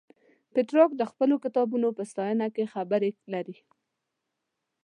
پترارک 0.53 0.91
د 0.97 1.01
خپلو 1.11 1.35
کتابونو 1.43 1.87
په 1.97 2.03
ستاینه 2.11 2.47
کې 2.55 2.71
خبرې 2.73 3.09
لري. 3.33 3.57